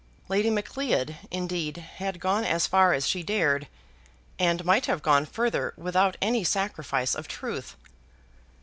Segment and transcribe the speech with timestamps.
[0.29, 3.67] Lady Macleod, indeed, had gone as far as she dared,
[4.39, 7.75] and might have gone further without any sacrifice of truth.